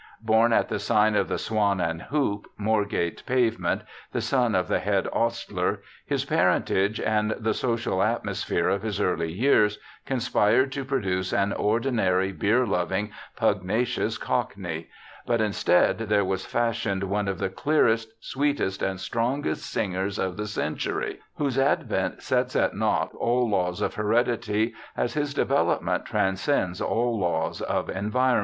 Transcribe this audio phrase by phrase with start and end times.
[0.23, 4.79] Born at the sign of the' Swan and Hoop', Moorgate Pavement, the son of the
[4.79, 9.77] head ostler, his parentage and the social atmosphere of his early years
[10.07, 14.89] conspired to produce an ordinary beer loving, pugnacious cockney;
[15.27, 20.47] but instead there was fashioned one of the clearest, sweetest, and strongest singers of the
[20.47, 26.81] century, whose advent sets at naught all laws of heredity, as his de velopment transcends
[26.81, 28.39] all laws of environment.